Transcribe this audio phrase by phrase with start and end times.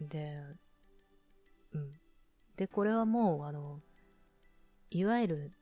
[0.00, 0.42] で、
[1.72, 1.92] うん。
[2.56, 3.80] で、これはもう、あの、
[4.90, 5.52] いわゆる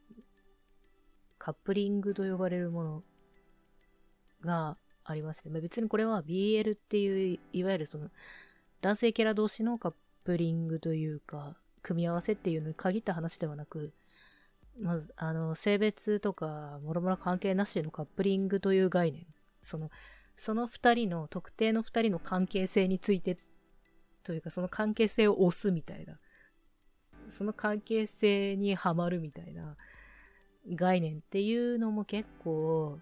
[1.39, 3.03] カップリングと呼ばれるもの
[4.43, 8.11] がありまして、まあ、別にこれは BL っていう、いわゆるその
[8.81, 9.95] 男性キャラ同士のカッ
[10.25, 13.93] プリングというか、組み合わせっていうのに限った話ではなく、
[14.81, 19.27] まず、あの、性別とか、もろもろ関係なしのカップリングという概念、
[19.63, 19.91] その、
[20.37, 23.39] その二人の、特定の二人の関係性について、
[24.25, 26.19] というか、その関係性を押すみたいな、
[27.29, 29.77] その関係性にはまるみたいな
[30.69, 32.99] 概念っていうのも結構、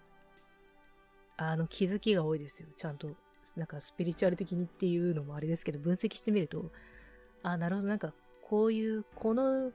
[1.37, 2.69] あの、気づきが多いですよ。
[2.75, 3.15] ちゃんと、
[3.55, 6.71] なんかスピリチュアル的にっていうのもあれですけど、分析してみると、
[7.41, 9.71] あ、なるほど、なんか、こういう、この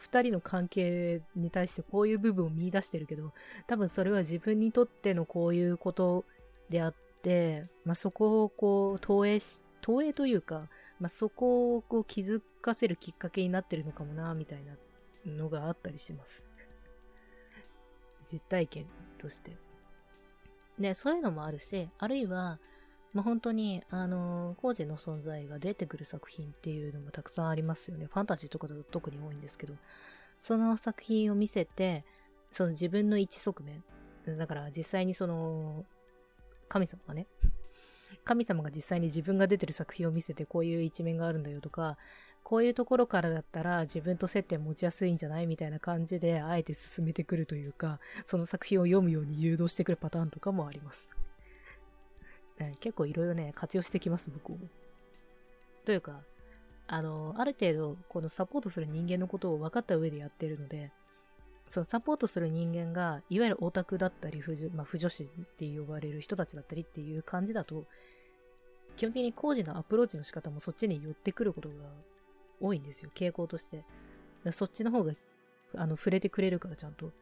[0.00, 3.32] 二人の関係に対してこういう部分を見出してるけど、
[3.66, 6.24] 多分それは自分にとってのこういうこと
[6.70, 10.68] であって、まあ、そこをこう投影し、投影というか、
[11.00, 14.76] まあ、そこをこう気づかせるきっかけになってるのかもな、みたいな
[15.26, 16.46] のがあったりします。
[18.30, 18.86] 実体験
[19.18, 19.56] として。
[20.78, 22.60] で、そういうのもあるし、あるいは、
[23.12, 28.06] まあ、本当に、あのー、工事の存在が出てくる作品っていうのもたくさんありますよね。
[28.06, 29.74] ファンタジーとかだと特に多いんですけど、
[30.38, 32.04] その作品を見せて、
[32.50, 33.82] その自分の一側面、
[34.38, 35.84] だから実際にその、
[36.68, 37.26] 神様がね、
[38.30, 41.98] 神様が実際に自分が出てる作品を見せてこういう一面があるんだよとか、
[42.44, 51.10] こういうところからだったら自分と接点持ちやすいんじゃないみたいな感じで、あえて進めてくるというか、その作品を読むように誘導してくるパターンとかもあります。
[52.78, 54.68] 結構いろいろね、活用してきます、向こうも。
[55.84, 56.20] というか、
[56.86, 60.92] あの、ある程度、このサポートする人間のことを分かった上でやってるので、
[61.68, 65.26] そのサポートする人間が、いわゆるオタクだったり、不,、まあ、不女子っ
[65.56, 67.86] て呼ばれる人たちだったりっていう感じだと、
[68.96, 71.74] 基本的に工事のアプローチの仕方もそっちに寄ってくることが
[72.60, 73.84] 多いんですよ、傾向として。
[74.52, 75.14] そっちの方が、
[75.76, 77.12] あの、触れてくれるからちゃんと。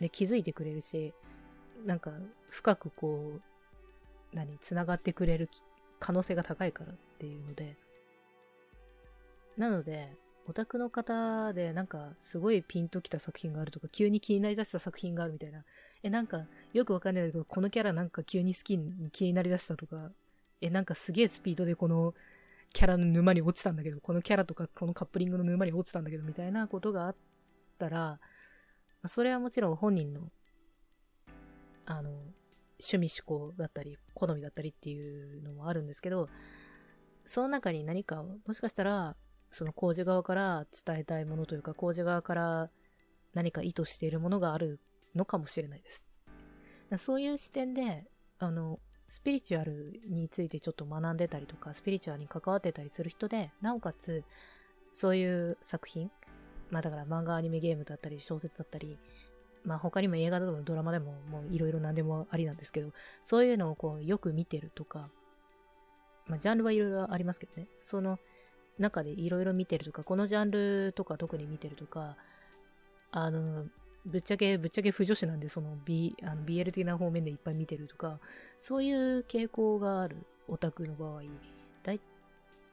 [0.00, 1.14] で、気づいてくれるし、
[1.84, 2.12] なんか、
[2.50, 5.48] 深くこう、何、繋がってくれる
[6.00, 7.76] 可能性が高いからっていうので。
[9.56, 15.64] なので、オタクの方でなんかすごいピンときた作品があるとか、急に気になりだした作品があるみたいな。
[16.02, 20.10] え、なんかよくわかんないけど、このキャラなんか急に好きに気になりだしたとか、
[20.64, 22.14] え、なんかすげえスピードでこの
[22.72, 27.16] キャラの沼に落ちたんだけど、このキャラとかこのカップリングの沼に落ちたんだけど、みたいなことがあっ
[27.78, 28.18] たら、
[29.06, 30.30] それはもちろん本人の、
[31.84, 32.10] あの、
[32.80, 36.30] 趣味思考だったり、好みだったりっていうのもあるんですけど、
[37.26, 39.16] その中に何か、もしかしたら、
[39.50, 42.70] その工事側から伝えたいものというか、工事側から
[43.34, 44.80] 何か意図しているものがある
[45.14, 46.08] のかもしれないです。
[46.98, 48.06] そういう視点で、
[48.38, 48.80] あの、
[49.14, 54.24] スピリチュアルについてちょっと学んでたりとか、スピリチュアルに関わってたりする人で、なおかつ、
[54.92, 56.10] そういう作品、
[56.68, 58.98] まあだから漫画、アニメ、ゲームだったり、小説だったり、
[59.64, 62.90] まあ他にも映画だとドラマでももういろいろ何でもありなんですけど、
[63.22, 65.08] そういうのをこうよく見てるとか、
[66.26, 68.18] まあジャンルはいろいろありますけどね、その
[68.80, 72.16] 中でいろいろ見てるとか、このジャンルとか特に見てるとか、
[73.12, 73.66] あの、
[74.06, 78.18] ぶっちゃけ、ぶっちゃけ不女子なんで、その B、あの BL 的な方面でいっぱい見てるとか、
[78.58, 80.16] そういう傾向がある
[80.48, 81.22] オタクの場合、
[81.82, 82.00] だい、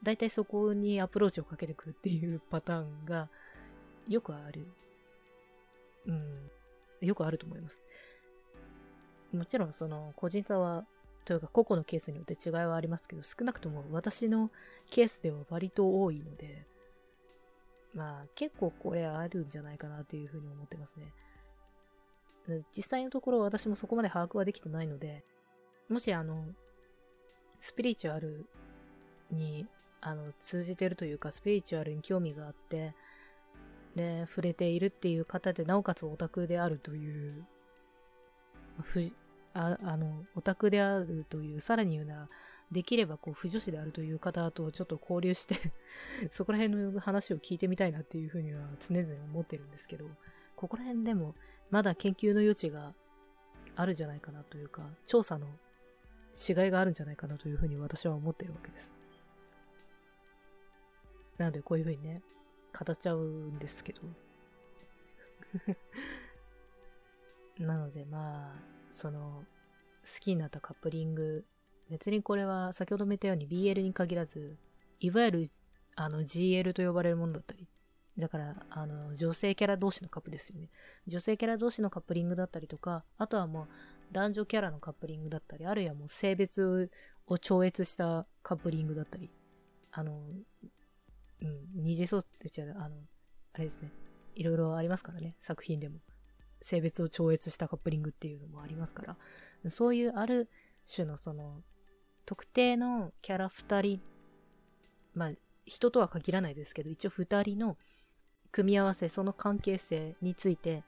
[0.04, 3.30] だいたいそこにアプローチをかけてくるっていうパターンが
[4.08, 4.68] よくある。
[6.08, 6.52] うん。
[7.02, 7.82] よくあると思います。
[9.34, 10.86] もちろんその個人差は、
[11.24, 14.52] というか個々のケースによって違いはありますけど、少なくとも私の
[14.90, 16.66] ケースでは割と多いので、
[17.94, 21.14] まあ結構これあるんじゃないかなというふうに思ってますね。
[22.76, 25.24] 実際のところ私もそこまで把握はできてないので、
[25.90, 26.46] もしあの、
[27.60, 28.46] スピリチュアル
[29.30, 29.68] に
[30.02, 32.96] あの通じてるというか、スピリチュアルに興味があって、
[33.96, 37.46] で、触れているっていう方で、なおかつオタクであるという、
[38.82, 39.12] ふ
[39.54, 42.30] ああの、オタクであるという、さらに言うなら、
[42.72, 45.56] できればこう、不女子であるという方とちょっと交流して
[46.32, 50.10] そこら辺の話を聞いてみたいなっていうふうには常々思ってるんですけど、
[50.56, 51.36] ここら辺でも
[51.70, 52.94] まだ研究の余地が
[53.76, 55.48] あるんじゃないかなというか、調査の
[56.34, 58.94] しがいがあるんじゃないかなというふうに私は思ってるわけです。
[61.38, 62.22] なのでこういうふうにね、
[62.78, 64.02] 語っちゃうんですけど。
[67.60, 69.46] なのでまあ、その、
[70.04, 71.46] 好きになったカップリング
[71.92, 74.58] 別にこれは先ほども言ったように BL に限らず、
[75.02, 75.50] いわゆる
[75.96, 77.68] あの GL と呼ばれるものだったり、
[78.18, 80.70] だから、あの、女性キャラ同士のカップですよね。
[81.08, 83.68] 女性キャラ同士のカップリングだったりとか、あとはもう
[84.14, 86.90] 男女キャラのカップリングだったり、あるいはもう性別
[87.28, 89.30] を超越したカップリングだったり、
[89.92, 90.22] あの、
[91.42, 92.30] うん、二次創作、
[92.76, 92.96] あの、
[93.54, 93.92] あれですね。
[94.36, 96.00] いろいろありますからね、作品でも。
[96.62, 99.18] 性別を超越したカップリングっていうのもありますから、
[99.70, 100.50] そういうある
[100.94, 101.64] 種のその、
[102.26, 104.02] 特定のキャラ2人、
[105.14, 105.32] まあ、
[105.66, 107.78] 人とは限らないですけど、一応2人の
[108.52, 110.84] 組み合わせ、その関係性について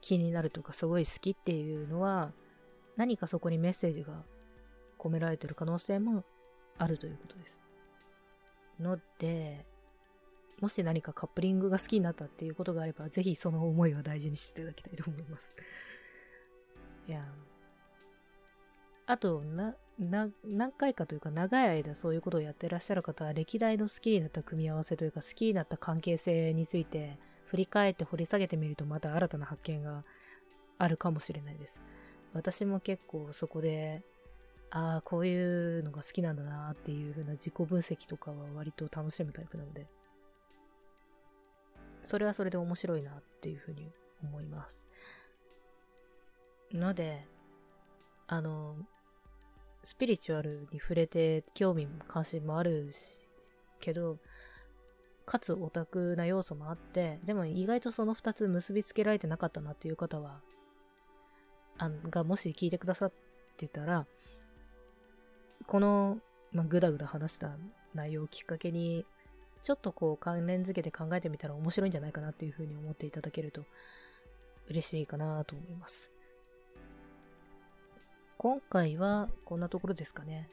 [0.00, 2.32] 気になるとか、すごい好きっていうのは、
[2.96, 4.24] 何かそこにメッセージが
[4.98, 6.24] 込められてる可能性も
[6.78, 7.60] あるということです。
[8.80, 9.64] ので、
[10.60, 15.54] もし何かカップリングが好きになったっていうことがあれば、ぜひその思いは大事にしていただきたいと思います。
[17.06, 17.24] いや、
[19.06, 20.32] あと、な、何
[20.70, 30.04] 回かというか長い間そういうことをやってらっしゃる方は、歴代の好きになった組み合わせというか、好きになった関係性について振り返って掘り下げてみると、また新たな発見が
[30.78, 31.82] あるかもしれないです。
[32.32, 34.02] 私も結構そこで、
[34.70, 39.88] ああ、こういうのが好きなんだなっていう風な自己分析とかは割と楽しむタイプなので、
[42.04, 43.90] それはそれで面白いなっていうふうに
[44.22, 44.88] 思います。
[46.72, 47.26] ので、
[48.26, 48.76] あの、
[49.84, 53.26] スピリチュアルに触れて興味も関心もあるし、
[53.80, 54.18] けど、
[55.24, 60.40] かつオタクな要素もあって、でも意外とその2つ結びつけられてなかったなっていう方は、
[61.78, 63.12] あがもし聞いてくださっ
[63.56, 64.06] てたら、
[65.66, 66.18] この、
[66.52, 67.56] まあ、ぐだぐだ話した
[67.94, 69.04] 内容をきっかけに
[69.62, 73.64] ちょっとこう関連づけて考えてみたら面白いんじゃないかなっていうふうに思っていただけると
[74.68, 76.10] 嬉しいかなと思います。
[78.38, 80.48] 今回はこんなところですかね。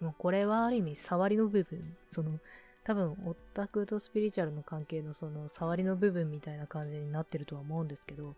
[0.00, 2.38] もうこれはある意味触りの部分、その
[2.82, 8.36] 多分オタクとスピリチュアルの関係のその触りの部分みたいな感じになってるとは思うんですけど、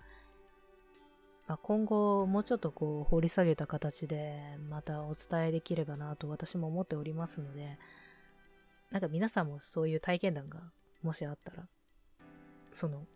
[1.46, 7.78] まあ、今後もうちょっとこう掘り下げた形でまたお伝えできればなと私も思っておりますので、
[8.90, 10.58] なんか皆さんもそういう体験談が
[11.04, 11.68] もしあったら、
[12.74, 13.06] その、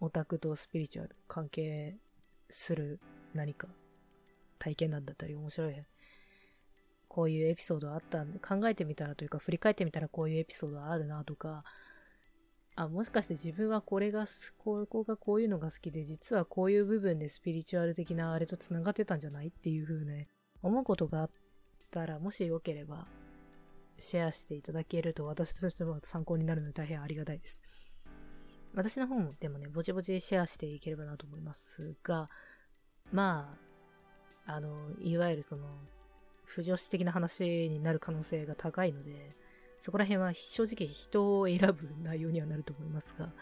[0.00, 1.96] オタクとスピリチュアル関係
[2.48, 2.98] する
[3.34, 3.68] 何か
[4.64, 5.74] 体験談だったり面白い、
[7.08, 11.64] こういうエピソードあった、考えてみたらというか振り返ってみたらこういうエピソードあるなとか、
[12.76, 14.24] あ、もしかして自分はこれが、
[14.56, 19.48] ここがこういうのが好きで、実はこういう部分でスピリチュアル的なあれと繋がってたんじゃない？
[19.48, 20.28] っていう風ね、
[20.62, 21.30] 思うことがあっ
[21.90, 23.06] たら、もしよければ、
[23.98, 27.62] シェアしていただけると私としても参考になるので大変ありがたいです。
[28.74, 32.28] 私の方もでもね、ぼちぼちシェアしていければなと思いますが、
[33.12, 33.63] まあ、
[34.46, 35.64] あの、いわゆるその、
[36.44, 39.34] 不女子的な話になる可能性が高いので、
[39.80, 43.32] そこら辺は正直人を選ぶ内容にはなると思いますが、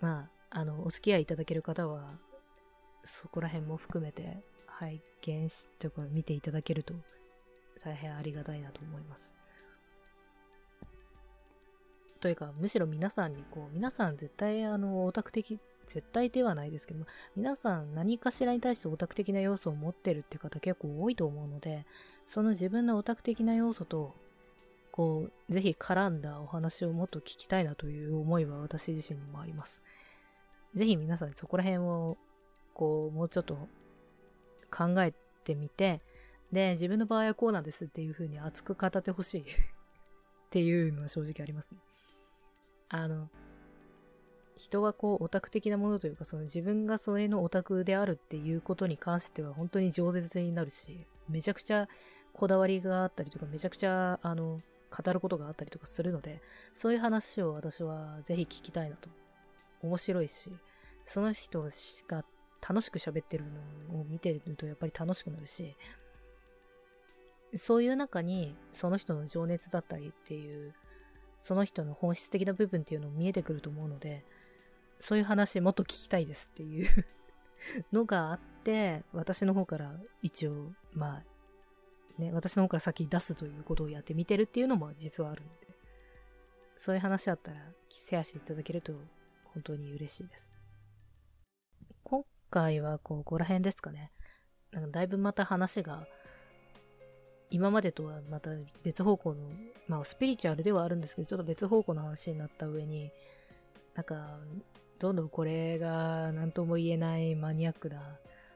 [0.00, 2.18] まあ、あの、お付き合いいただける方は、
[3.04, 6.94] そこら辺も含めて拝見し、とか見ていただけると
[7.82, 9.34] 大変ありがたいなと思います。
[12.20, 17.06] というか、むしろ皆さんにこう、皆さん絶対あの、オタク的、絶対ではないですけども、
[17.36, 21.86] 皆さん何かしらに対してオタク的な要素を持ってるって方結構多いと思うので、
[22.26, 24.14] その自分のオタク的な要素と、
[24.90, 29.84] こう、ぜひ絡んだお話をもっと聞きたいなという思いは私自身にもあります。
[30.74, 32.16] ぜひ皆さんそこら辺を、
[32.74, 33.68] こう、もうちょっと
[34.70, 35.12] 考え
[35.44, 36.00] てみて、
[36.52, 39.44] で、自分の場合はこうなんですっていう風に熱く語ってほしい っ
[40.50, 41.78] ていうのは正直ありますね。
[42.90, 43.30] あの、
[44.56, 51.88] 人はこうオタク的なものというか、その自分がそれのオタクであるっていうことに関しては本当に饒舌になるし、めちゃくちゃ
[52.32, 56.40] こだわりがあったりとか、めちゃくちゃ、あの、語ることがあったりとかするので、
[56.72, 59.08] そういう話を私はぜひ聞きたいなと。
[59.82, 60.50] 面白いし、
[61.04, 62.24] その人が
[62.66, 63.44] 楽しく喋ってる
[63.90, 65.76] のを見てるとやっぱり楽しくなるし、
[67.56, 70.72] そういう中にその人の情熱だったりっていう
[71.38, 74.24] その人の本質的な部分っていうのも見えてくると思うので
[75.02, 76.88] そういう話もっと聞きたいですっていう
[77.92, 85.66] のがあって私の方から一応まあね私の方から先出すということをやってみてるっていうのも実はあるので
[86.76, 88.92] そういう話だったらシェアしていただけると
[89.46, 90.54] 本当に嬉しいです。
[92.04, 94.12] 今回はここら辺ですかね。
[94.70, 96.06] なんかだいぶまた話が
[97.50, 98.50] 今までとはまた
[98.84, 99.50] 別方向の、
[99.88, 103.10] まあスピリチュアルではあるんですけど、ちょっと別方向の話になった上に、
[103.94, 104.38] なんか、
[105.02, 108.00] どんどんこれが何とも言えないマニアックな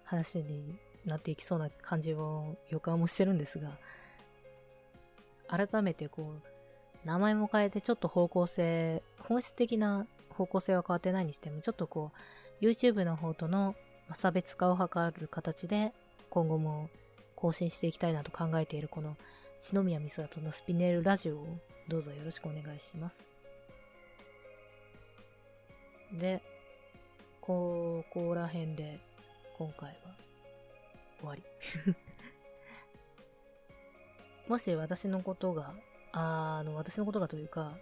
[0.04, 3.70] 話になっていきそうな感じを予感もしてるんですが、
[5.48, 12.12] 改めてこう、名前も変えてちょっと方向性、本質的な方向性は変わってないにしても、ちょっとこ
[12.62, 13.74] う、YouTube の方との
[14.14, 15.92] 差別化を図る形で、
[16.30, 16.90] 今後も
[17.34, 19.16] 更新していきたいなと考えているこの
[19.60, 23.35] 篠宮美里のスピネルラジオをどうぞよろしくお願いします。
[26.12, 26.42] で、
[27.40, 28.98] ここら辺で
[29.56, 30.14] 今回は
[31.20, 31.42] 終わり。
[34.48, 35.75] もし私のことが、
[36.12, 37.76] あの、私のことがというか、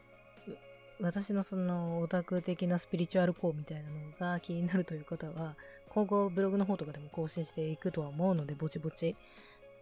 [1.00, 5.56] 私のそのオタク的なスピリチュアルコーみたいなのが気になるという方は、
[5.88, 9.16] 今後ブログの方とかでも更新していくとは思うので、ぼちぼち、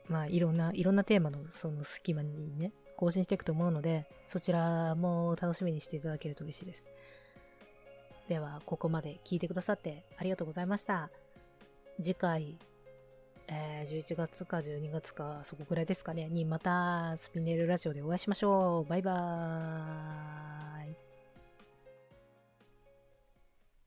[0.08, 6.90] まあいろんな、いろんなテーマのその隙間にね、更新していくと思うので、そちらも楽しみにしていただけると嬉しいです。
[8.28, 11.10] では、ここまで聞いてくださってありがとうございました。
[12.00, 12.56] 次回、
[13.48, 18.88] えー、11月か12月か、そこくらいですかね、にまたスピネルラジオでお会いしましょう。
[18.88, 20.71] バイバーイ。